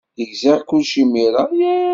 Gziɣ 0.29 0.57
kullec 0.69 0.93
imir-a. 1.01 1.43